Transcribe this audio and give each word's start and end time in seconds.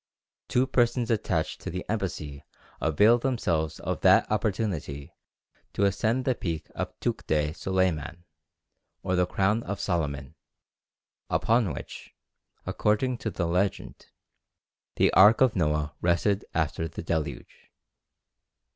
Two 0.47 0.65
persons 0.65 1.11
attached 1.11 1.61
to 1.61 1.69
the 1.69 1.85
embassy 1.87 2.43
availed 2.81 3.21
themselves 3.21 3.79
of 3.81 4.01
that 4.01 4.25
opportunity 4.31 5.13
to 5.73 5.83
ascend 5.85 6.25
the 6.25 6.33
peak 6.33 6.71
of 6.73 6.99
Tukhte 6.99 7.55
Soleiman, 7.55 8.23
or 9.03 9.15
the 9.15 9.27
Crown 9.27 9.61
of 9.61 9.79
Solomon, 9.79 10.33
upon 11.29 11.71
which, 11.71 12.15
according 12.65 13.19
to 13.19 13.29
the 13.29 13.45
legend, 13.45 14.07
the 14.95 15.13
ark 15.13 15.39
of 15.39 15.55
Noah 15.55 15.93
rested 16.01 16.45
after 16.55 16.87
the 16.87 17.03
deluge. 17.03 17.69